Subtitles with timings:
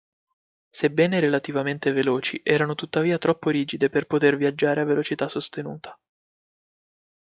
[0.67, 5.95] Sebbene relativamente veloci erano tuttavia troppo rigide per poter viaggiare a velocità sostenuta.